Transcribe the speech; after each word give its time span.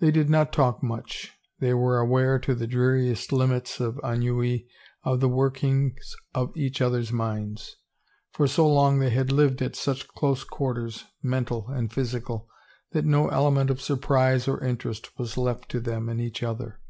They 0.00 0.10
did 0.10 0.30
not 0.30 0.50
talk 0.50 0.82
much; 0.82 1.32
they 1.58 1.74
were 1.74 1.98
aware 1.98 2.38
to 2.38 2.54
the 2.54 2.66
dreariest 2.66 3.32
limits 3.34 3.80
of 3.80 4.00
ennui 4.02 4.66
of 5.04 5.20
the 5.20 5.28
workings 5.28 6.16
of 6.34 6.56
each 6.56 6.78
other^s 6.80 7.12
minds. 7.12 7.76
For 8.30 8.46
so 8.46 8.66
long 8.66 8.98
they 8.98 9.10
had 9.10 9.30
lived 9.30 9.60
at 9.60 9.76
such 9.76 10.08
close 10.08 10.42
quar 10.42 10.72
ters, 10.76 11.04
mental 11.22 11.68
and 11.68 11.92
physical, 11.92 12.48
that 12.92 13.04
no 13.04 13.28
element 13.28 13.68
of 13.68 13.82
surprise 13.82 14.48
or 14.48 14.64
interest 14.64 15.18
was 15.18 15.36
left 15.36 15.68
to 15.72 15.80
them 15.80 16.08
in 16.08 16.18
each 16.18 16.42
other. 16.42 16.80